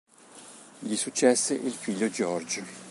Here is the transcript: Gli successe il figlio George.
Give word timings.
Gli 0.79 0.95
successe 0.95 1.53
il 1.53 1.73
figlio 1.73 2.09
George. 2.09 2.63